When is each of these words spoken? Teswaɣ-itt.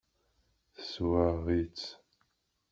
Teswaɣ-itt. 0.75 1.83